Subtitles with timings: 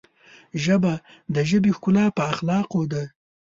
[0.63, 0.93] ژبه
[1.33, 3.03] د ژبې ښکلا په اخلاقو ده